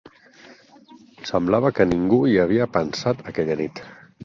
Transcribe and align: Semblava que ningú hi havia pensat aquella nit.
Semblava 1.31 1.71
que 1.81 1.87
ningú 1.91 2.21
hi 2.31 2.41
havia 2.47 2.69
pensat 2.81 3.25
aquella 3.33 3.61
nit. 3.63 3.87